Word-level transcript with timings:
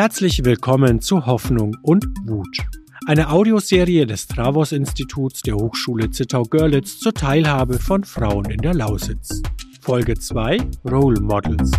Herzlich 0.00 0.44
willkommen 0.44 1.00
zu 1.00 1.26
Hoffnung 1.26 1.76
und 1.82 2.06
Wut. 2.24 2.58
Eine 3.08 3.30
Audioserie 3.30 4.06
des 4.06 4.28
Travos 4.28 4.70
Instituts 4.70 5.42
der 5.42 5.56
Hochschule 5.56 6.08
Zittau-Görlitz 6.12 7.00
zur 7.00 7.12
Teilhabe 7.12 7.80
von 7.80 8.04
Frauen 8.04 8.48
in 8.48 8.58
der 8.58 8.74
Lausitz. 8.74 9.42
Folge 9.80 10.16
2 10.16 10.58
Role 10.88 11.20
Models. 11.20 11.72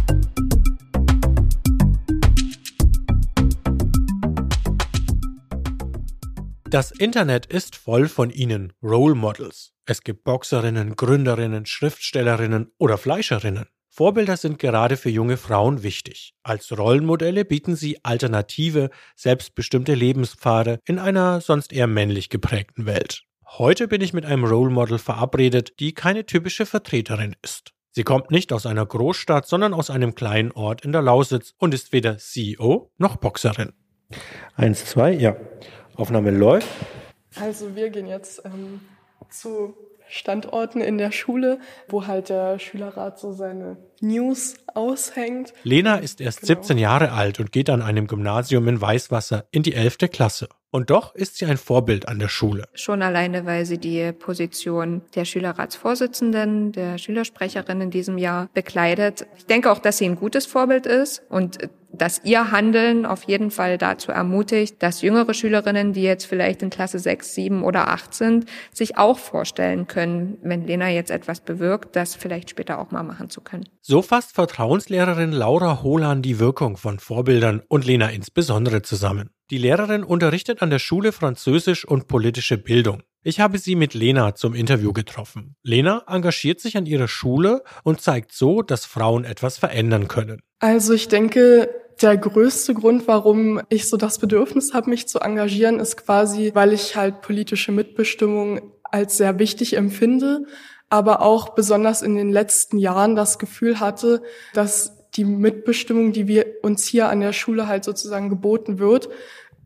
Das 6.70 6.92
Internet 6.92 7.46
ist 7.46 7.78
voll 7.78 8.10
von 8.10 8.32
ihnen, 8.32 8.74
Role 8.84 9.16
Models. 9.16 9.72
Es 9.86 10.04
gibt 10.04 10.26
Boxerinnen, 10.26 10.98
Gründerinnen, 10.98 11.66
Schriftstellerinnen 11.66 12.74
oder 12.80 12.98
Fleischerinnen. 12.98 13.68
Vorbilder 14.00 14.38
sind 14.38 14.60
gerade 14.60 14.96
für 14.96 15.10
junge 15.10 15.36
Frauen 15.36 15.84
wichtig. 15.84 16.34
Als 16.42 16.72
Rollenmodelle 16.72 17.44
bieten 17.44 17.76
sie 17.76 17.98
alternative, 18.02 18.92
selbstbestimmte 19.18 19.94
Lebenspfade 19.94 20.80
in 20.86 21.00
einer 21.00 21.42
sonst 21.42 21.74
eher 21.74 21.88
männlich 21.88 22.30
geprägten 22.30 22.86
Welt. 22.86 23.24
Heute 23.46 23.90
bin 23.90 24.00
ich 24.00 24.14
mit 24.14 24.26
einem 24.26 24.46
Role 24.46 24.72
Model 24.72 25.00
verabredet, 25.00 25.82
die 25.82 25.94
keine 25.94 26.26
typische 26.26 26.66
Vertreterin 26.66 27.36
ist. 27.42 27.74
Sie 27.92 28.04
kommt 28.04 28.32
nicht 28.32 28.54
aus 28.54 28.66
einer 28.66 28.86
Großstadt, 28.86 29.46
sondern 29.46 29.74
aus 29.74 29.90
einem 29.90 30.16
kleinen 30.16 30.54
Ort 30.54 30.86
in 30.86 30.94
der 30.94 31.02
Lausitz 31.02 31.54
und 31.58 31.74
ist 31.74 31.92
weder 31.92 32.18
CEO 32.18 32.94
noch 32.98 33.18
Boxerin. 33.18 33.74
Eins, 34.56 34.86
zwei, 34.86 35.12
ja. 35.12 35.36
Aufnahme 35.96 36.32
läuft. 36.32 36.70
Also 37.36 37.76
wir 37.76 37.90
gehen 37.90 38.08
jetzt 38.08 38.46
ähm, 38.46 38.80
zu 39.30 39.76
Standorten 40.10 40.82
in 40.82 40.98
der 40.98 41.12
Schule, 41.12 41.60
wo 41.88 42.08
halt 42.08 42.30
der 42.30 42.60
Schülerrat 42.60 43.20
so 43.20 43.32
seine 43.32 43.78
News 44.02 44.56
aushängt. 44.74 45.54
Lena 45.64 45.98
ist 45.98 46.22
erst 46.22 46.42
genau. 46.42 46.62
17 46.62 46.78
Jahre 46.78 47.12
alt 47.12 47.40
und 47.40 47.52
geht 47.52 47.70
an 47.70 47.82
einem 47.82 48.08
Gymnasium 48.08 48.68
in 48.68 48.82
Weißwasser 48.82 49.46
in 49.52 49.64
die 49.64 49.74
11. 49.74 49.98
Klasse. 50.12 50.50
Und 50.72 50.92
doch 50.92 51.16
ist 51.16 51.38
sie 51.38 51.46
ein 51.46 51.58
Vorbild 51.58 52.08
an 52.08 52.20
der 52.20 52.28
Schule. 52.28 52.66
Schon 52.74 53.02
alleine, 53.02 53.46
weil 53.46 53.66
sie 53.66 53.80
die 53.80 54.12
Position 54.12 55.02
der 55.16 55.26
Schülerratsvorsitzenden, 55.26 56.72
der 56.74 57.00
Schülersprecherin 57.00 57.82
in 57.82 57.90
diesem 57.90 58.20
Jahr 58.20 58.50
bekleidet. 58.54 59.26
Ich 59.38 59.48
denke 59.48 59.72
auch, 59.72 59.80
dass 59.80 59.98
sie 59.98 60.06
ein 60.06 60.16
gutes 60.16 60.46
Vorbild 60.46 60.86
ist 60.86 61.24
und 61.30 61.58
dass 61.92 62.22
ihr 62.24 62.52
Handeln 62.52 63.06
auf 63.06 63.24
jeden 63.24 63.52
Fall 63.52 63.78
dazu 63.78 64.12
ermutigt, 64.12 64.82
dass 64.82 65.02
jüngere 65.02 65.34
Schülerinnen, 65.34 65.94
die 65.94 66.04
jetzt 66.04 66.26
vielleicht 66.26 66.62
in 66.62 66.70
Klasse 66.70 67.00
6, 67.00 67.34
7 67.36 67.64
oder 67.64 67.90
8 67.90 68.14
sind, 68.14 68.46
sich 68.72 68.98
auch 68.98 69.18
vorstellen 69.18 69.88
können, 69.88 70.38
wenn 70.42 70.66
Lena 70.66 70.90
jetzt 70.90 71.12
etwas 71.12 71.42
bewirkt, 71.42 71.96
das 71.96 72.16
vielleicht 72.16 72.50
später 72.50 72.80
auch 72.80 72.92
mal 72.92 73.04
machen 73.04 73.30
zu 73.30 73.42
können. 73.42 73.68
So 73.82 74.02
fasst 74.02 74.34
Vertrauenslehrerin 74.34 75.32
Laura 75.32 75.82
Holan 75.84 76.22
die 76.22 76.40
Wirkung 76.40 76.78
von 76.78 77.00
Vorbildern 77.00 77.62
und 77.68 77.86
Lena 77.86 78.10
insbesondere 78.10 78.82
zusammen. 78.82 79.32
Die 79.50 79.58
Lehrerin 79.58 80.04
unterrichtet 80.04 80.62
an 80.62 80.70
der 80.70 80.80
Schule 80.80 81.12
Französisch 81.12 81.84
und 81.84 82.08
politische 82.08 82.58
Bildung. 82.58 83.02
Ich 83.24 83.40
habe 83.40 83.58
sie 83.58 83.76
mit 83.76 83.96
Lena 83.96 84.36
zum 84.36 84.54
Interview 84.54 84.94
getroffen. 84.94 85.56
Lena 85.64 86.04
engagiert 86.08 86.62
sich 86.62 86.78
an 86.78 86.86
ihrer 86.86 87.08
Schule 87.08 87.64
und 87.84 88.00
zeigt 88.00 88.32
so, 88.32 88.62
dass 88.62 88.86
Frauen 88.86 89.26
etwas 89.26 89.58
verändern 89.58 90.08
können. 90.08 90.42
Also 90.60 90.94
ich 90.94 91.08
denke, 91.08 91.70
der 92.02 92.18
größte 92.18 92.74
Grund, 92.74 93.08
warum 93.08 93.62
ich 93.70 93.90
so 93.90 93.98
das 93.98 94.20
Bedürfnis 94.20 94.74
habe, 94.74 94.90
mich 94.90 95.08
zu 95.08 95.20
engagieren, 95.20 95.80
ist 95.80 95.98
quasi, 95.98 96.52
weil 96.54 96.74
ich 96.74 96.96
halt 96.96 97.22
politische 97.22 97.72
Mitbestimmung 97.72 98.74
als 98.84 99.18
sehr 99.18 99.40
wichtig 99.40 99.76
empfinde, 99.76 100.46
aber 100.90 101.22
auch 101.22 101.50
besonders 101.50 102.02
in 102.02 102.16
den 102.16 102.30
letzten 102.30 102.78
Jahren 102.78 103.16
das 103.16 103.40
Gefühl 103.40 103.80
hatte, 103.80 104.22
dass 104.54 105.08
die 105.16 105.26
Mitbestimmung, 105.26 106.12
die 106.12 106.28
wir 106.28 106.46
uns 106.62 106.86
hier 106.86 107.10
an 107.10 107.20
der 107.22 107.34
Schule 107.34 107.68
halt 107.68 107.84
sozusagen 107.84 108.30
geboten 108.30 108.80
wird, 108.80 109.10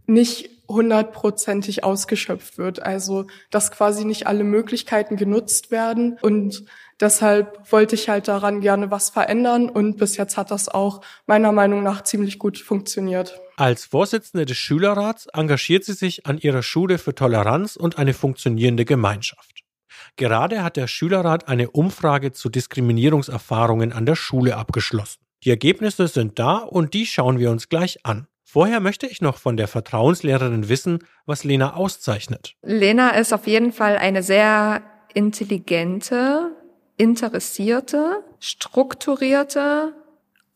nicht 0.05 0.49
hundertprozentig 0.67 1.83
ausgeschöpft 1.83 2.57
wird. 2.57 2.81
Also, 2.81 3.27
dass 3.51 3.71
quasi 3.71 4.05
nicht 4.05 4.27
alle 4.27 4.43
Möglichkeiten 4.43 5.17
genutzt 5.17 5.71
werden 5.71 6.17
und 6.21 6.65
deshalb 6.99 7.71
wollte 7.71 7.95
ich 7.95 8.09
halt 8.09 8.27
daran 8.27 8.61
gerne 8.61 8.91
was 8.91 9.09
verändern 9.09 9.69
und 9.69 9.97
bis 9.97 10.17
jetzt 10.17 10.37
hat 10.37 10.51
das 10.51 10.69
auch 10.69 11.01
meiner 11.25 11.51
Meinung 11.51 11.83
nach 11.83 12.03
ziemlich 12.03 12.39
gut 12.39 12.57
funktioniert. 12.57 13.39
Als 13.57 13.85
Vorsitzende 13.85 14.45
des 14.45 14.57
Schülerrats 14.57 15.27
engagiert 15.27 15.83
sie 15.83 15.93
sich 15.93 16.25
an 16.25 16.37
ihrer 16.39 16.63
Schule 16.63 16.97
für 16.97 17.13
Toleranz 17.13 17.75
und 17.75 17.97
eine 17.97 18.13
funktionierende 18.13 18.85
Gemeinschaft. 18.85 19.63
Gerade 20.15 20.63
hat 20.63 20.77
der 20.77 20.87
Schülerrat 20.87 21.47
eine 21.47 21.71
Umfrage 21.71 22.31
zu 22.31 22.49
Diskriminierungserfahrungen 22.49 23.93
an 23.93 24.05
der 24.05 24.15
Schule 24.15 24.57
abgeschlossen. 24.57 25.19
Die 25.43 25.49
Ergebnisse 25.49 26.07
sind 26.07 26.39
da 26.39 26.57
und 26.57 26.93
die 26.93 27.05
schauen 27.05 27.37
wir 27.37 27.51
uns 27.51 27.67
gleich 27.67 28.05
an. 28.05 28.27
Vorher 28.53 28.81
möchte 28.81 29.07
ich 29.07 29.19
noch 29.19 29.37
von 29.37 29.57
der 29.57 29.67
Vertrauenslehrerin 29.67 30.69
wissen, 30.69 30.99
was 31.25 31.43
Lena 31.43 31.73
auszeichnet. 31.73 32.53
Lena 32.61 33.09
ist 33.17 33.33
auf 33.33 33.47
jeden 33.47 33.71
Fall 33.71 33.97
eine 33.97 34.21
sehr 34.21 34.83
intelligente, 35.15 36.51
interessierte, 36.95 38.23
strukturierte, 38.39 39.95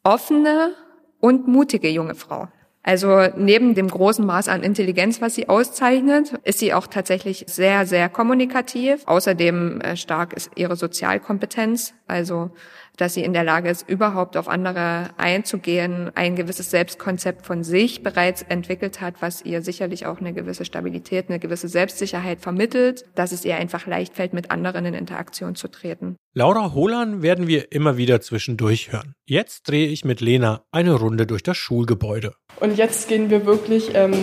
offene 0.03 0.75
und 1.21 1.47
mutige 1.47 1.89
junge 1.89 2.13
Frau. 2.13 2.49
Also 2.83 3.29
neben 3.35 3.73
dem 3.73 3.87
großen 3.87 4.23
Maß 4.25 4.47
an 4.47 4.61
Intelligenz, 4.61 5.19
was 5.19 5.33
sie 5.33 5.49
auszeichnet, 5.49 6.33
ist 6.43 6.59
sie 6.59 6.75
auch 6.75 6.85
tatsächlich 6.85 7.45
sehr, 7.47 7.87
sehr 7.87 8.09
kommunikativ. 8.09 9.01
Außerdem 9.07 9.81
äh, 9.81 9.97
stark 9.97 10.33
ist 10.33 10.51
ihre 10.55 10.75
Sozialkompetenz. 10.75 11.95
Also 12.05 12.51
dass 12.97 13.13
sie 13.13 13.23
in 13.23 13.33
der 13.33 13.43
Lage 13.43 13.69
ist, 13.69 13.87
überhaupt 13.87 14.35
auf 14.35 14.47
andere 14.47 15.11
einzugehen, 15.17 16.11
ein 16.15 16.35
gewisses 16.35 16.71
Selbstkonzept 16.71 17.45
von 17.45 17.63
sich 17.63 18.03
bereits 18.03 18.41
entwickelt 18.41 18.99
hat, 18.99 19.21
was 19.21 19.43
ihr 19.43 19.61
sicherlich 19.61 20.05
auch 20.05 20.19
eine 20.19 20.33
gewisse 20.33 20.65
Stabilität, 20.65 21.29
eine 21.29 21.39
gewisse 21.39 21.67
Selbstsicherheit 21.67 22.41
vermittelt, 22.41 23.05
dass 23.15 23.31
es 23.31 23.45
ihr 23.45 23.55
einfach 23.55 23.85
leicht 23.87 24.15
fällt, 24.15 24.33
mit 24.33 24.51
anderen 24.51 24.85
in 24.85 24.93
Interaktion 24.93 25.55
zu 25.55 25.67
treten. 25.67 26.17
Laura 26.33 26.73
Holan 26.73 27.21
werden 27.21 27.47
wir 27.47 27.71
immer 27.71 27.97
wieder 27.97 28.21
zwischendurch 28.21 28.91
hören. 28.91 29.13
Jetzt 29.25 29.69
drehe 29.69 29.87
ich 29.87 30.03
mit 30.03 30.21
Lena 30.21 30.63
eine 30.71 30.93
Runde 30.93 31.25
durch 31.25 31.43
das 31.43 31.57
Schulgebäude. 31.57 32.33
Und 32.59 32.77
jetzt 32.77 33.07
gehen 33.07 33.29
wir 33.29 33.45
wirklich 33.45 33.91
ähm, 33.93 34.13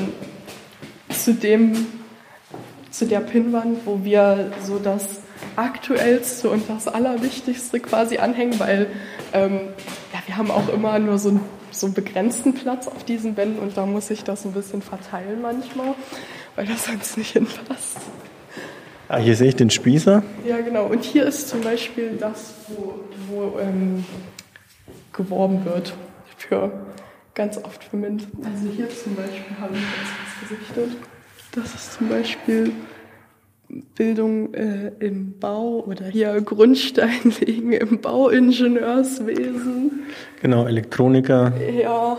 zu 1.09 1.34
dem, 1.34 1.75
zu 2.91 3.07
der 3.07 3.21
Pinnwand, 3.21 3.79
wo 3.84 4.05
wir 4.05 4.53
so 4.63 4.79
das 4.79 5.24
Aktuellste 5.56 6.50
und 6.50 6.69
das 6.69 6.89
Allerwichtigste 6.89 7.81
quasi 7.81 8.19
anhängen, 8.19 8.59
weil 8.59 8.87
ähm, 9.33 9.61
ja, 10.12 10.21
wir 10.27 10.37
haben 10.37 10.50
auch 10.50 10.69
immer 10.69 10.99
nur 10.99 11.19
so, 11.19 11.41
so 11.71 11.87
einen 11.87 11.95
begrenzten 11.95 12.55
Platz 12.55 12.87
auf 12.87 13.05
diesen 13.05 13.37
Wänden 13.37 13.59
und 13.59 13.77
da 13.77 13.87
muss 13.87 14.11
ich 14.11 14.25
das 14.25 14.45
ein 14.45 14.53
bisschen 14.53 14.83
verteilen 14.83 15.43
manchmal, 15.43 15.95
weil 16.56 16.67
das 16.67 16.87
sonst 16.87 17.19
nicht 17.19 17.33
hinpasst. 17.33 17.99
Ah, 19.09 19.19
hier 19.19 19.37
sehe 19.37 19.49
ich 19.49 19.56
den 19.56 19.71
Spießer. 19.71 20.22
Ja, 20.47 20.61
genau. 20.61 20.87
Und 20.87 21.05
hier 21.05 21.27
ist 21.27 21.49
zum 21.49 21.61
Beispiel 21.61 22.16
das, 22.19 22.55
wo, 22.69 23.01
wo 23.28 23.59
ähm, 23.59 24.05
geworben 25.12 25.65
wird 25.65 25.93
für 26.37 26.72
ganz 27.34 27.59
oft 27.59 27.84
für 27.84 27.97
MINT. 27.97 28.27
Also 28.43 28.72
hier 28.75 28.89
zum 28.89 29.15
Beispiel 29.15 29.56
habe 29.61 29.75
ich 29.75 29.83
das 30.01 30.49
gesichtet. 30.49 30.97
Das 31.53 31.75
ist 31.75 31.93
zum 31.95 32.09
Beispiel 32.09 32.72
Bildung 33.95 34.55
äh, 34.55 34.93
im 35.01 35.39
Bau 35.39 35.85
oder 35.87 36.07
hier 36.07 36.41
Grundstein 36.41 37.33
legen 37.41 37.73
im 37.73 38.01
Bauingenieurswesen. 38.01 40.05
Genau, 40.41 40.67
Elektroniker. 40.67 41.53
Ja, 41.59 42.19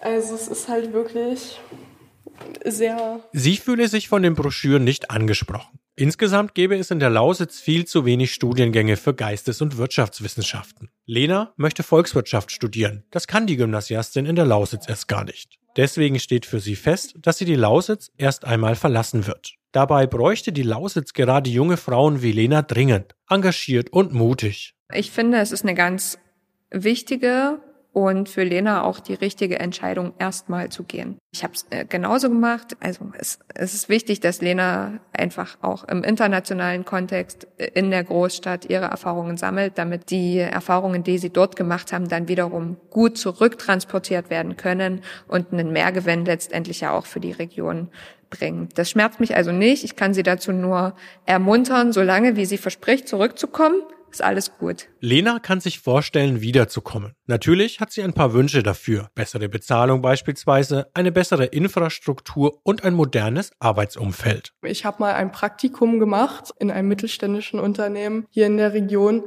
also 0.00 0.34
es 0.34 0.48
ist 0.48 0.68
halt 0.68 0.92
wirklich 0.92 1.60
sehr. 2.64 3.20
Sie 3.32 3.56
fühle 3.56 3.88
sich 3.88 4.08
von 4.08 4.22
den 4.22 4.34
Broschüren 4.34 4.84
nicht 4.84 5.10
angesprochen. 5.10 5.78
Insgesamt 5.94 6.54
gäbe 6.54 6.76
es 6.76 6.90
in 6.90 7.00
der 7.00 7.10
Lausitz 7.10 7.60
viel 7.60 7.84
zu 7.84 8.06
wenig 8.06 8.32
Studiengänge 8.32 8.96
für 8.96 9.12
Geistes- 9.12 9.60
und 9.60 9.76
Wirtschaftswissenschaften. 9.76 10.88
Lena 11.04 11.52
möchte 11.56 11.82
Volkswirtschaft 11.82 12.50
studieren. 12.50 13.04
Das 13.10 13.26
kann 13.26 13.46
die 13.46 13.56
Gymnasiastin 13.56 14.24
in 14.24 14.34
der 14.34 14.46
Lausitz 14.46 14.88
erst 14.88 15.06
gar 15.06 15.24
nicht. 15.24 15.58
Deswegen 15.76 16.18
steht 16.18 16.46
für 16.46 16.60
sie 16.60 16.76
fest, 16.76 17.14
dass 17.18 17.38
sie 17.38 17.44
die 17.44 17.54
Lausitz 17.54 18.10
erst 18.18 18.44
einmal 18.44 18.76
verlassen 18.76 19.26
wird. 19.26 19.54
Dabei 19.72 20.06
bräuchte 20.06 20.52
die 20.52 20.62
Lausitz 20.62 21.14
gerade 21.14 21.48
junge 21.48 21.78
Frauen 21.78 22.22
wie 22.22 22.32
Lena 22.32 22.60
dringend, 22.62 23.14
engagiert 23.28 23.90
und 23.90 24.12
mutig. 24.12 24.74
Ich 24.92 25.10
finde, 25.10 25.38
es 25.38 25.50
ist 25.50 25.62
eine 25.62 25.74
ganz 25.74 26.18
wichtige 26.70 27.60
und 27.92 28.28
für 28.28 28.42
Lena 28.42 28.82
auch 28.84 29.00
die 29.00 29.14
richtige 29.14 29.60
Entscheidung, 29.60 30.14
erstmal 30.18 30.70
zu 30.70 30.82
gehen. 30.82 31.18
Ich 31.30 31.44
habe 31.44 31.54
es 31.54 31.66
äh, 31.70 31.84
genauso 31.84 32.30
gemacht. 32.30 32.76
Also 32.80 33.10
es, 33.18 33.38
es 33.54 33.74
ist 33.74 33.88
wichtig, 33.88 34.20
dass 34.20 34.40
Lena 34.40 35.00
einfach 35.12 35.58
auch 35.60 35.84
im 35.84 36.02
internationalen 36.02 36.84
Kontext 36.84 37.46
äh, 37.58 37.66
in 37.74 37.90
der 37.90 38.04
Großstadt 38.04 38.70
ihre 38.70 38.86
Erfahrungen 38.86 39.36
sammelt, 39.36 39.76
damit 39.76 40.10
die 40.10 40.38
Erfahrungen, 40.38 41.04
die 41.04 41.18
sie 41.18 41.30
dort 41.30 41.54
gemacht 41.54 41.92
haben, 41.92 42.08
dann 42.08 42.28
wiederum 42.28 42.78
gut 42.88 43.18
zurücktransportiert 43.18 44.30
werden 44.30 44.56
können 44.56 45.02
und 45.28 45.52
einen 45.52 45.72
Mehrgewinn 45.72 46.24
letztendlich 46.24 46.80
ja 46.80 46.92
auch 46.92 47.06
für 47.06 47.20
die 47.20 47.32
Region 47.32 47.88
bringen. 48.30 48.70
Das 48.74 48.90
schmerzt 48.90 49.20
mich 49.20 49.36
also 49.36 49.52
nicht. 49.52 49.84
Ich 49.84 49.96
kann 49.96 50.14
sie 50.14 50.22
dazu 50.22 50.52
nur 50.52 50.94
ermuntern, 51.26 51.92
solange 51.92 52.36
wie 52.36 52.46
sie 52.46 52.58
verspricht, 52.58 53.06
zurückzukommen, 53.06 53.82
ist 54.12 54.22
alles 54.22 54.58
gut. 54.58 54.88
Lena 55.00 55.38
kann 55.38 55.60
sich 55.60 55.80
vorstellen, 55.80 56.40
wiederzukommen. 56.40 57.14
Natürlich 57.26 57.80
hat 57.80 57.92
sie 57.92 58.02
ein 58.02 58.12
paar 58.12 58.32
Wünsche 58.32 58.62
dafür. 58.62 59.10
Bessere 59.14 59.48
Bezahlung 59.48 60.02
beispielsweise, 60.02 60.88
eine 60.94 61.12
bessere 61.12 61.46
Infrastruktur 61.46 62.60
und 62.62 62.84
ein 62.84 62.94
modernes 62.94 63.52
Arbeitsumfeld. 63.58 64.52
Ich 64.62 64.84
habe 64.84 64.98
mal 65.00 65.14
ein 65.14 65.32
Praktikum 65.32 65.98
gemacht 65.98 66.52
in 66.58 66.70
einem 66.70 66.88
mittelständischen 66.88 67.58
Unternehmen 67.58 68.26
hier 68.30 68.46
in 68.46 68.56
der 68.56 68.72
Region 68.72 69.24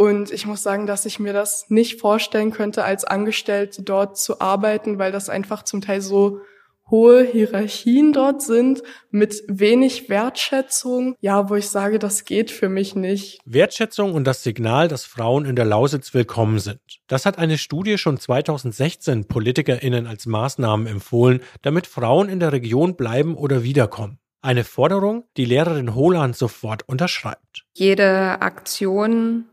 und 0.00 0.32
ich 0.32 0.46
muss 0.46 0.62
sagen, 0.62 0.86
dass 0.86 1.04
ich 1.04 1.20
mir 1.20 1.34
das 1.34 1.66
nicht 1.68 2.00
vorstellen 2.00 2.52
könnte, 2.52 2.84
als 2.84 3.04
Angestellte 3.04 3.82
dort 3.82 4.16
zu 4.16 4.40
arbeiten, 4.40 4.98
weil 4.98 5.12
das 5.12 5.28
einfach 5.28 5.62
zum 5.62 5.82
Teil 5.82 6.00
so 6.00 6.40
hohe 6.90 7.24
Hierarchien 7.24 8.12
dort 8.12 8.42
sind, 8.42 8.82
mit 9.10 9.42
wenig 9.48 10.08
Wertschätzung, 10.08 11.16
ja, 11.20 11.48
wo 11.48 11.54
ich 11.54 11.68
sage, 11.68 11.98
das 11.98 12.24
geht 12.24 12.50
für 12.50 12.68
mich 12.68 12.94
nicht. 12.94 13.38
Wertschätzung 13.44 14.14
und 14.14 14.24
das 14.24 14.42
Signal, 14.42 14.88
dass 14.88 15.04
Frauen 15.04 15.44
in 15.44 15.56
der 15.56 15.64
Lausitz 15.64 16.14
willkommen 16.14 16.58
sind. 16.58 16.80
Das 17.06 17.26
hat 17.26 17.38
eine 17.38 17.58
Studie 17.58 17.98
schon 17.98 18.18
2016 18.18 19.26
PolitikerInnen 19.26 20.06
als 20.06 20.26
Maßnahmen 20.26 20.86
empfohlen, 20.86 21.40
damit 21.62 21.86
Frauen 21.86 22.28
in 22.28 22.40
der 22.40 22.52
Region 22.52 22.96
bleiben 22.96 23.36
oder 23.36 23.62
wiederkommen. 23.62 24.18
Eine 24.42 24.64
Forderung, 24.64 25.24
die 25.36 25.44
Lehrerin 25.44 25.94
Holand 25.94 26.34
sofort 26.34 26.88
unterschreibt. 26.88 27.66
Jede 27.74 28.40
Aktion, 28.40 29.44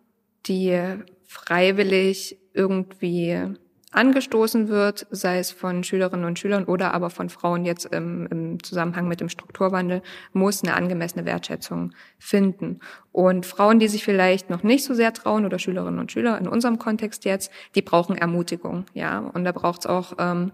die 0.46 0.80
freiwillig 1.26 2.38
irgendwie 2.54 3.58
angestoßen 3.92 4.68
wird, 4.68 5.08
sei 5.12 5.40
es 5.40 5.52
von 5.52 5.84
Schülerinnen 5.84 6.26
und 6.26 6.38
Schülern 6.38 6.66
oder 6.66 6.94
aber 6.94 7.10
von 7.10 7.30
Frauen 7.30 7.64
jetzt 7.64 7.86
im, 7.86 8.28
im, 8.28 8.64
Zusammenhang 8.64 9.08
mit 9.08 9.22
dem 9.22 9.30
Strukturwandel, 9.30 10.02
muss 10.34 10.64
eine 10.64 10.76
angemessene 10.76 11.26
Wertschätzung 11.26 11.94
finden. 12.20 12.80
Und 13.12 13.46
Frauen, 13.46 13.80
die 13.80 13.88
sich 13.88 14.04
vielleicht 14.04 14.50
noch 14.50 14.64
nicht 14.64 14.84
so 14.84 14.94
sehr 14.94 15.14
trauen 15.14 15.46
oder 15.46 15.58
Schülerinnen 15.58 16.00
und 16.00 16.12
Schüler 16.12 16.38
in 16.38 16.48
unserem 16.48 16.80
Kontext 16.80 17.24
jetzt, 17.24 17.52
die 17.76 17.82
brauchen 17.82 18.18
Ermutigung, 18.18 18.86
ja. 18.94 19.20
Und 19.20 19.46
da 19.46 19.52
braucht 19.54 19.82
es 19.82 19.86
auch 19.88 20.14
ähm, 20.20 20.52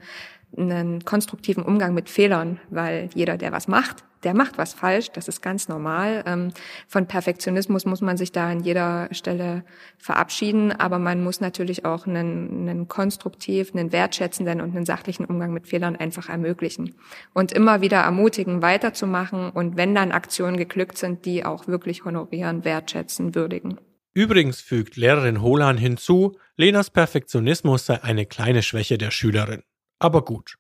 einen 0.58 1.04
konstruktiven 1.06 1.64
Umgang 1.64 1.94
mit 1.94 2.10
Fehlern, 2.10 2.60
weil 2.70 3.10
jeder, 3.14 3.38
der 3.38 3.52
was 3.52 3.68
macht, 3.68 4.04
der 4.24 4.34
macht 4.34 4.58
was 4.58 4.74
falsch, 4.74 5.12
das 5.12 5.28
ist 5.28 5.42
ganz 5.42 5.68
normal. 5.68 6.24
Ähm, 6.26 6.54
von 6.88 7.08
Perfektionismus 7.08 7.86
muss 7.86 8.02
man 8.02 8.18
sich 8.18 8.32
da 8.32 8.50
an 8.50 8.62
jeder 8.62 9.10
Stelle 9.12 9.64
verabschieden, 9.98 10.72
aber 10.72 11.00
man 11.00 11.24
muss 11.24 11.42
natürlich 11.42 11.86
auch 11.86 12.08
einen, 12.08 12.70
einen 12.70 12.88
konstruktiv, 12.88 13.74
einen 13.74 13.92
wertschätzenden 13.92 14.62
und 14.62 14.76
einen 14.76 14.86
sachlichen 14.86 15.26
Umgang 15.26 15.54
mit 15.54 15.68
Fehlern 15.68 15.96
einfach 15.96 16.30
ermöglichen 16.30 16.96
und 17.34 17.52
immer 17.52 17.82
wieder 17.82 17.98
ermutigen, 17.98 18.62
weiterzumachen 18.62 19.50
und 19.50 19.78
wenn 19.78 19.94
dann 19.96 20.12
Aktionen 20.12 20.58
geglückt 20.58 20.98
sind, 20.98 21.26
die 21.26 21.46
auch 21.46 21.68
wirklich 21.68 22.06
honorieren, 22.06 22.64
wertschätzen, 22.64 23.36
würdigen. 23.36 23.80
Übrigens 24.14 24.62
fügt 24.62 24.96
Lehrerin 24.96 25.42
Holan 25.42 25.78
hinzu, 25.78 26.38
Lenas 26.56 26.92
Perfektionismus 26.92 27.88
sei 27.88 28.04
eine 28.04 28.28
kleine 28.28 28.62
Schwäche 28.62 29.00
der 29.00 29.10
Schülerin. 29.10 29.64
Aber 30.04 30.26
gut. 30.26 30.58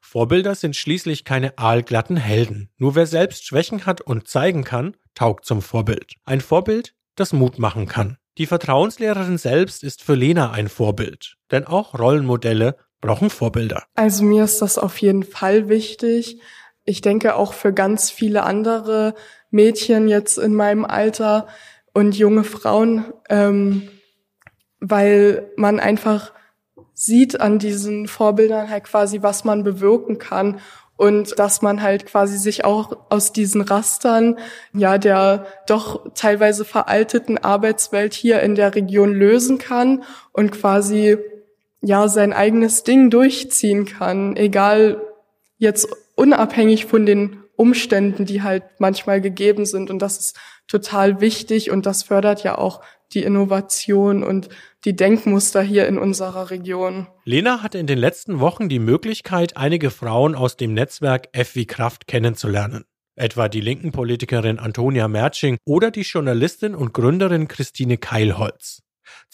Vorbilder 0.00 0.54
sind 0.54 0.76
schließlich 0.76 1.24
keine 1.24 1.58
aalglatten 1.58 2.16
Helden. 2.16 2.70
Nur 2.76 2.94
wer 2.94 3.06
selbst 3.06 3.44
Schwächen 3.44 3.86
hat 3.86 4.00
und 4.00 4.28
zeigen 4.28 4.62
kann, 4.62 4.96
taugt 5.16 5.44
zum 5.44 5.62
Vorbild. 5.62 6.14
Ein 6.24 6.40
Vorbild, 6.40 6.94
das 7.16 7.32
Mut 7.32 7.58
machen 7.58 7.88
kann. 7.88 8.18
Die 8.38 8.46
Vertrauenslehrerin 8.46 9.36
selbst 9.36 9.82
ist 9.82 10.00
für 10.00 10.14
Lena 10.14 10.52
ein 10.52 10.68
Vorbild. 10.68 11.38
Denn 11.50 11.66
auch 11.66 11.98
Rollenmodelle 11.98 12.76
brauchen 13.00 13.30
Vorbilder. 13.30 13.82
Also 13.96 14.22
mir 14.22 14.44
ist 14.44 14.62
das 14.62 14.78
auf 14.78 14.98
jeden 14.98 15.24
Fall 15.24 15.68
wichtig. 15.68 16.40
Ich 16.84 17.00
denke 17.00 17.34
auch 17.34 17.52
für 17.52 17.72
ganz 17.72 18.12
viele 18.12 18.44
andere 18.44 19.16
Mädchen 19.50 20.06
jetzt 20.06 20.38
in 20.38 20.54
meinem 20.54 20.84
Alter 20.84 21.48
und 21.92 22.16
junge 22.16 22.44
Frauen, 22.44 23.12
ähm, 23.28 23.88
weil 24.78 25.50
man 25.56 25.80
einfach 25.80 26.32
sieht 26.94 27.40
an 27.40 27.58
diesen 27.58 28.06
Vorbildern 28.06 28.70
halt 28.70 28.84
quasi, 28.84 29.22
was 29.22 29.44
man 29.44 29.64
bewirken 29.64 30.18
kann. 30.18 30.60
Und 30.96 31.40
dass 31.40 31.60
man 31.60 31.82
halt 31.82 32.06
quasi 32.06 32.38
sich 32.38 32.64
auch 32.64 32.96
aus 33.10 33.32
diesen 33.32 33.62
Rastern, 33.62 34.38
ja, 34.72 34.96
der 34.96 35.44
doch 35.66 36.14
teilweise 36.14 36.64
veralteten 36.64 37.36
Arbeitswelt 37.36 38.14
hier 38.14 38.40
in 38.40 38.54
der 38.54 38.76
Region 38.76 39.12
lösen 39.12 39.58
kann 39.58 40.04
und 40.32 40.52
quasi, 40.52 41.18
ja, 41.80 42.06
sein 42.06 42.32
eigenes 42.32 42.84
Ding 42.84 43.10
durchziehen 43.10 43.86
kann, 43.86 44.36
egal 44.36 45.00
jetzt 45.58 45.88
unabhängig 46.14 46.86
von 46.86 47.06
den 47.06 47.43
Umständen, 47.56 48.26
die 48.26 48.42
halt 48.42 48.64
manchmal 48.78 49.20
gegeben 49.20 49.66
sind. 49.66 49.90
Und 49.90 50.00
das 50.00 50.18
ist 50.18 50.36
total 50.66 51.20
wichtig 51.20 51.70
und 51.70 51.86
das 51.86 52.02
fördert 52.02 52.42
ja 52.42 52.58
auch 52.58 52.82
die 53.12 53.22
Innovation 53.22 54.22
und 54.24 54.48
die 54.84 54.96
Denkmuster 54.96 55.62
hier 55.62 55.86
in 55.86 55.98
unserer 55.98 56.50
Region. 56.50 57.06
Lena 57.24 57.62
hatte 57.62 57.78
in 57.78 57.86
den 57.86 57.98
letzten 57.98 58.40
Wochen 58.40 58.68
die 58.68 58.78
Möglichkeit, 58.78 59.56
einige 59.56 59.90
Frauen 59.90 60.34
aus 60.34 60.56
dem 60.56 60.74
Netzwerk 60.74 61.28
F 61.32 61.54
wie 61.54 61.66
Kraft 61.66 62.06
kennenzulernen. 62.06 62.84
Etwa 63.16 63.48
die 63.48 63.60
linken 63.60 63.92
Politikerin 63.92 64.58
Antonia 64.58 65.06
Mertsching 65.06 65.58
oder 65.64 65.92
die 65.92 66.02
Journalistin 66.02 66.74
und 66.74 66.92
Gründerin 66.92 67.46
Christine 67.46 67.96
Keilholz. 67.96 68.83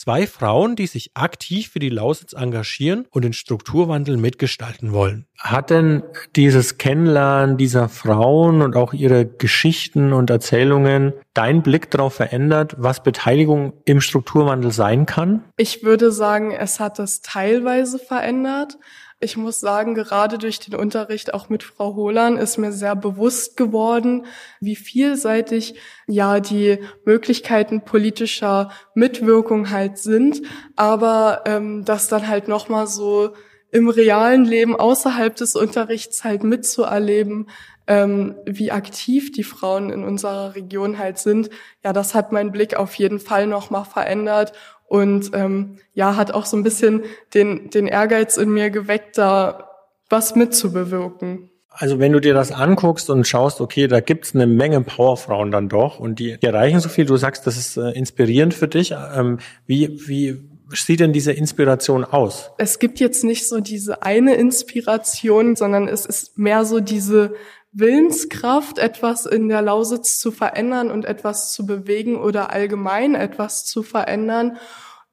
Zwei 0.02 0.26
Frauen, 0.26 0.76
die 0.76 0.87
sich 0.87 1.11
aktiv 1.12 1.69
für 1.69 1.79
die 1.79 1.91
Lausitz 1.91 2.32
engagieren 2.32 3.06
und 3.11 3.23
den 3.23 3.35
Strukturwandel 3.35 4.17
mitgestalten 4.17 4.94
wollen. 4.94 5.26
Hat 5.37 5.69
denn 5.69 6.02
dieses 6.37 6.79
Kennenlernen 6.79 7.58
dieser 7.58 7.91
Frauen 7.91 8.62
und 8.62 8.76
auch 8.76 8.94
ihre 8.94 9.26
Geschichten 9.26 10.14
und 10.14 10.31
Erzählungen 10.31 11.12
deinen 11.35 11.61
Blick 11.61 11.91
darauf 11.91 12.14
verändert, 12.14 12.76
was 12.79 13.02
Beteiligung 13.02 13.75
im 13.85 14.00
Strukturwandel 14.00 14.73
sein 14.73 15.05
kann? 15.05 15.44
Ich 15.58 15.82
würde 15.82 16.12
sagen, 16.12 16.50
es 16.50 16.81
hat 16.81 16.99
es 16.99 17.20
teilweise 17.20 17.99
verändert. 17.99 18.79
Ich 19.22 19.37
muss 19.37 19.61
sagen, 19.61 19.94
gerade 19.94 20.38
durch 20.38 20.61
den 20.61 20.75
Unterricht 20.75 21.34
auch 21.34 21.50
mit 21.50 21.62
Frau 21.62 21.94
Holan 21.94 22.38
ist 22.38 22.56
mir 22.56 22.72
sehr 22.72 22.96
bewusst 22.96 23.55
geworden, 23.58 24.25
wie 24.61 24.76
vielseitig 24.76 25.75
ja 26.06 26.40
die 26.40 26.78
Möglichkeiten 27.05 27.84
politischer 27.84 28.70
Mitwirkung 28.94 29.69
halt 29.69 29.99
sind, 29.99 30.40
aber 30.75 31.43
ähm, 31.44 31.84
das 31.84 32.08
dann 32.08 32.28
halt 32.28 32.49
nochmal 32.49 32.87
so 32.87 33.34
im 33.70 33.90
realen 33.90 34.46
Leben 34.46 34.75
außerhalb 34.75 35.37
des 35.37 35.55
Unterrichts 35.55 36.25
halt 36.25 36.43
mitzuerleben, 36.43 37.50
ähm, 37.87 38.37
wie 38.46 38.72
aktiv 38.72 39.32
die 39.32 39.44
Frauen 39.44 39.90
in 39.90 40.02
unserer 40.02 40.55
Region 40.55 40.99
halt 40.99 41.19
sind, 41.19 41.50
ja, 41.84 41.93
das 41.93 42.14
hat 42.14 42.32
meinen 42.32 42.52
Blick 42.52 42.75
auf 42.75 42.94
jeden 42.94 43.20
Fall 43.20 43.46
nochmal 43.46 43.84
verändert 43.84 44.52
und 44.91 45.31
ähm, 45.35 45.77
ja, 45.94 46.17
hat 46.17 46.35
auch 46.35 46.44
so 46.44 46.56
ein 46.56 46.65
bisschen 46.65 47.05
den, 47.32 47.70
den 47.70 47.87
Ehrgeiz 47.87 48.37
in 48.37 48.51
mir 48.51 48.70
geweckt, 48.70 49.17
da 49.19 49.70
was 50.09 50.35
mitzubewirken. 50.35 51.49
Also 51.69 52.01
wenn 52.01 52.11
du 52.11 52.20
dir 52.20 52.35
das 52.35 52.51
anguckst 52.51 53.09
und 53.09 53.25
schaust, 53.25 53.61
okay, 53.61 53.87
da 53.87 54.01
gibt's 54.01 54.35
eine 54.35 54.49
Menge 54.49 54.81
Powerfrauen 54.81 55.53
dann 55.53 55.69
doch 55.69 56.01
und 56.01 56.19
die, 56.19 56.39
die 56.39 56.47
erreichen 56.47 56.81
so 56.81 56.89
viel, 56.89 57.06
du 57.06 57.17
sagst, 57.17 57.47
das 57.47 57.56
ist 57.56 57.77
äh, 57.77 57.93
inspirierend 57.93 58.53
für 58.53 58.67
dich. 58.67 58.93
Ähm, 59.15 59.39
wie, 59.65 59.97
wie 60.09 60.50
sieht 60.74 61.00
denn 61.00 61.12
diese 61.12 61.32
Inspiration 61.32 62.05
aus? 62.05 62.50
Es 62.58 62.79
gibt 62.79 63.00
jetzt 63.00 63.24
nicht 63.24 63.48
so 63.48 63.60
diese 63.60 64.03
eine 64.03 64.34
Inspiration, 64.34 65.56
sondern 65.56 65.89
es 65.89 66.06
ist 66.06 66.39
mehr 66.39 66.65
so 66.65 66.81
diese 66.81 67.34
Willenskraft, 67.72 68.79
etwas 68.79 69.27
in 69.27 69.48
der 69.48 69.62
Lausitz 69.62 70.19
zu 70.19 70.32
verändern 70.32 70.91
und 70.91 71.05
etwas 71.05 71.53
zu 71.53 71.67
bewegen 71.67 72.17
oder 72.17 72.50
allgemein 72.50 73.15
etwas 73.15 73.65
zu 73.65 73.82
verändern. 73.82 74.58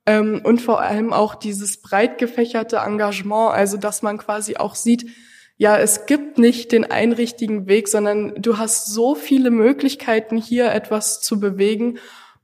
Ähm, 0.06 0.42
und 0.44 0.62
vor 0.62 0.82
allem 0.82 1.14
auch 1.14 1.36
dieses 1.36 1.82
breit 1.82 2.18
gefächerte 2.18 2.78
Engagement, 2.78 3.54
also 3.54 3.78
dass 3.78 4.02
man 4.02 4.18
quasi 4.18 4.58
auch 4.58 4.76
sieht, 4.76 5.06
ja, 5.58 5.78
es 5.78 6.06
gibt 6.06 6.38
nicht 6.38 6.72
den 6.72 6.90
einen 6.90 7.14
richtigen 7.14 7.68
Weg, 7.68 7.88
sondern 7.88 8.36
du 8.40 8.60
hast 8.60 8.94
so 8.94 9.16
viele 9.16 9.50
Möglichkeiten, 9.50 10.38
hier 10.38 10.72
etwas 10.72 11.20
zu 11.22 11.40
bewegen. 11.40 11.98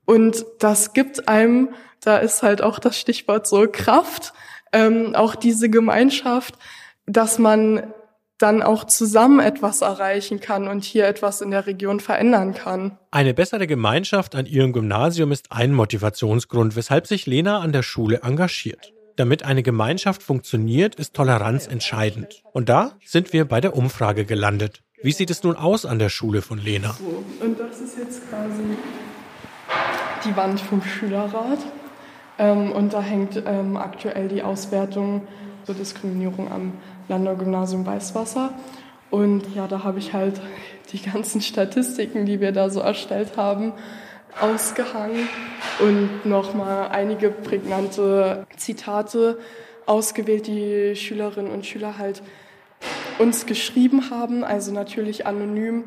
Und 0.04 0.44
das 0.58 0.92
gibt 0.92 1.28
einem, 1.28 1.70
da 2.02 2.18
ist 2.18 2.42
halt 2.42 2.62
auch 2.62 2.78
das 2.78 2.98
Stichwort 2.98 3.46
so 3.46 3.66
Kraft, 3.70 4.32
ähm, 4.72 5.14
auch 5.14 5.34
diese 5.34 5.70
Gemeinschaft, 5.70 6.56
dass 7.06 7.38
man 7.38 7.94
dann 8.38 8.62
auch 8.62 8.84
zusammen 8.84 9.40
etwas 9.40 9.80
erreichen 9.80 10.40
kann 10.40 10.66
und 10.68 10.84
hier 10.84 11.06
etwas 11.06 11.40
in 11.40 11.50
der 11.50 11.66
Region 11.66 12.00
verändern 12.00 12.52
kann. 12.52 12.98
Eine 13.10 13.32
bessere 13.32 13.66
Gemeinschaft 13.66 14.34
an 14.34 14.46
ihrem 14.46 14.72
Gymnasium 14.72 15.30
ist 15.32 15.52
ein 15.52 15.72
Motivationsgrund, 15.72 16.74
weshalb 16.74 17.06
sich 17.06 17.26
Lena 17.26 17.60
an 17.60 17.72
der 17.72 17.82
Schule 17.82 18.20
engagiert. 18.22 18.92
Damit 19.16 19.44
eine 19.44 19.62
Gemeinschaft 19.62 20.24
funktioniert, 20.24 20.96
ist 20.96 21.14
Toleranz 21.14 21.68
entscheidend. 21.68 22.42
Und 22.52 22.68
da 22.68 22.98
sind 23.04 23.32
wir 23.32 23.44
bei 23.44 23.60
der 23.60 23.76
Umfrage 23.76 24.24
gelandet. 24.24 24.82
Wie 25.00 25.12
sieht 25.12 25.30
es 25.30 25.44
nun 25.44 25.54
aus 25.54 25.86
an 25.86 26.00
der 26.00 26.08
Schule 26.08 26.42
von 26.42 26.58
Lena? 26.58 26.96
So, 26.98 27.22
und 27.44 27.60
das 27.60 27.80
ist 27.80 27.96
jetzt 27.98 28.28
quasi 28.28 28.76
die 30.24 30.36
Wand 30.36 30.60
vom 30.60 30.82
Schülerrat. 30.82 31.58
Ähm, 32.38 32.72
und 32.72 32.92
da 32.92 33.00
hängt 33.00 33.42
ähm, 33.46 33.76
aktuell 33.76 34.28
die 34.28 34.42
Auswertung 34.42 35.26
zur 35.64 35.74
Diskriminierung 35.74 36.50
am 36.50 36.72
Landau 37.08 37.36
Gymnasium 37.36 37.86
Weißwasser. 37.86 38.52
Und 39.10 39.54
ja, 39.54 39.66
da 39.68 39.84
habe 39.84 39.98
ich 39.98 40.12
halt 40.12 40.40
die 40.92 41.02
ganzen 41.02 41.40
Statistiken, 41.40 42.26
die 42.26 42.40
wir 42.40 42.52
da 42.52 42.70
so 42.70 42.80
erstellt 42.80 43.36
haben, 43.36 43.72
ausgehangen 44.40 45.28
und 45.78 46.26
nochmal 46.26 46.88
einige 46.88 47.30
prägnante 47.30 48.46
Zitate 48.56 49.38
ausgewählt, 49.86 50.48
die 50.48 50.96
Schülerinnen 50.96 51.52
und 51.52 51.66
Schüler 51.66 51.98
halt 51.98 52.22
uns 53.18 53.46
geschrieben 53.46 54.10
haben, 54.10 54.42
also 54.42 54.72
natürlich 54.72 55.26
anonym, 55.26 55.84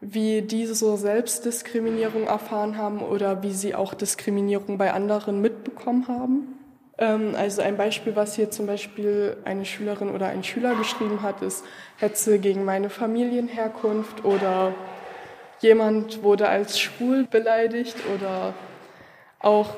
wie 0.00 0.42
diese 0.42 0.74
so 0.74 0.96
Selbstdiskriminierung 0.96 2.26
erfahren 2.26 2.76
haben 2.78 3.00
oder 3.00 3.42
wie 3.42 3.52
sie 3.52 3.74
auch 3.74 3.94
Diskriminierung 3.94 4.78
bei 4.78 4.92
anderen 4.92 5.40
mitbekommen 5.40 6.08
haben. 6.08 6.58
Ähm, 6.98 7.34
also 7.36 7.62
ein 7.62 7.76
Beispiel, 7.76 8.16
was 8.16 8.36
hier 8.36 8.50
zum 8.50 8.66
Beispiel 8.66 9.36
eine 9.44 9.64
Schülerin 9.64 10.10
oder 10.10 10.28
ein 10.28 10.42
Schüler 10.42 10.74
geschrieben 10.74 11.22
hat, 11.22 11.42
ist 11.42 11.64
Hetze 11.98 12.38
gegen 12.38 12.64
meine 12.64 12.88
Familienherkunft 12.88 14.24
oder 14.24 14.74
jemand 15.60 16.22
wurde 16.22 16.48
als 16.48 16.78
schwul 16.78 17.26
beleidigt 17.26 17.96
oder 18.14 18.54
auch 19.38 19.74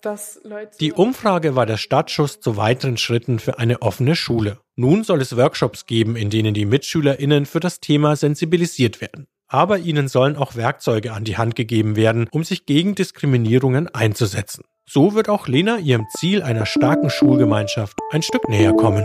dass 0.00 0.40
Leute. 0.44 0.78
Die 0.78 0.92
Umfrage 0.92 1.56
war 1.56 1.66
der 1.66 1.76
Startschuss 1.76 2.40
zu 2.40 2.56
weiteren 2.56 2.96
Schritten 2.96 3.40
für 3.40 3.58
eine 3.58 3.82
offene 3.82 4.14
Schule. 4.14 4.58
Nun 4.76 5.02
soll 5.02 5.20
es 5.20 5.36
Workshops 5.36 5.86
geben, 5.86 6.14
in 6.14 6.30
denen 6.30 6.54
die 6.54 6.66
MitschülerInnen 6.66 7.46
für 7.46 7.58
das 7.60 7.80
Thema 7.80 8.14
sensibilisiert 8.14 9.00
werden. 9.00 9.26
Aber 9.48 9.78
ihnen 9.78 10.08
sollen 10.08 10.36
auch 10.36 10.56
Werkzeuge 10.56 11.12
an 11.12 11.24
die 11.24 11.38
Hand 11.38 11.56
gegeben 11.56 11.96
werden, 11.96 12.28
um 12.30 12.44
sich 12.44 12.66
gegen 12.66 12.94
Diskriminierungen 12.94 13.88
einzusetzen. 13.88 14.64
So 14.86 15.14
wird 15.14 15.28
auch 15.28 15.48
Lena 15.48 15.78
ihrem 15.78 16.06
Ziel 16.18 16.42
einer 16.42 16.66
starken 16.66 17.10
Schulgemeinschaft 17.10 17.98
ein 18.10 18.22
Stück 18.22 18.48
näher 18.48 18.74
kommen. 18.74 19.04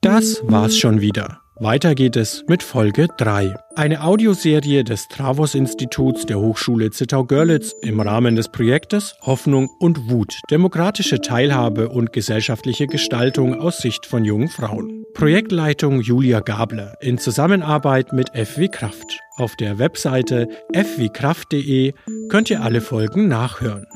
Das 0.00 0.40
war's 0.44 0.78
schon 0.78 1.00
wieder. 1.00 1.40
Weiter 1.60 1.96
geht 1.96 2.14
es 2.14 2.44
mit 2.46 2.62
Folge 2.62 3.08
3. 3.18 3.52
Eine 3.74 4.04
Audioserie 4.04 4.84
des 4.84 5.08
Travos 5.08 5.56
Instituts 5.56 6.24
der 6.24 6.38
Hochschule 6.38 6.90
Zittau-Görlitz 6.92 7.74
im 7.82 7.98
Rahmen 7.98 8.36
des 8.36 8.48
Projektes 8.48 9.16
Hoffnung 9.22 9.68
und 9.80 10.08
Wut, 10.08 10.38
demokratische 10.52 11.20
Teilhabe 11.20 11.88
und 11.88 12.12
gesellschaftliche 12.12 12.86
Gestaltung 12.86 13.58
aus 13.58 13.78
Sicht 13.78 14.06
von 14.06 14.24
jungen 14.24 14.48
Frauen. 14.48 14.97
Projektleitung 15.14 16.00
Julia 16.00 16.40
Gabler 16.40 16.94
in 17.00 17.18
Zusammenarbeit 17.18 18.12
mit 18.12 18.30
FW 18.30 18.68
Kraft. 18.68 19.18
Auf 19.36 19.56
der 19.56 19.78
Webseite 19.78 20.48
fwkraft.de 20.72 21.94
könnt 22.28 22.50
ihr 22.50 22.62
alle 22.62 22.80
Folgen 22.80 23.28
nachhören. 23.28 23.86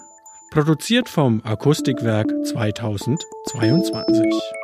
Produziert 0.51 1.09
vom 1.09 1.41
Akustikwerk 1.45 2.29
2022. 2.45 4.62